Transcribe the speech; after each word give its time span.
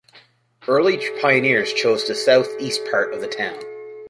Early 0.67 0.97
pioneers 1.21 1.71
chose 1.73 2.07
the 2.07 2.15
southeast 2.15 2.83
part 2.89 3.13
of 3.13 3.21
the 3.21 3.27
town. 3.27 3.59